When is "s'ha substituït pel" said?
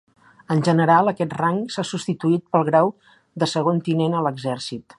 1.75-2.65